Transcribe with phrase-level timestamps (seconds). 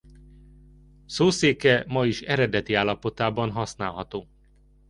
[1.05, 4.27] Szószéke ma is eredeti állapotában használható.